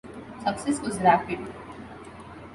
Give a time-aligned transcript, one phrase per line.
[0.43, 1.37] Success was rapid.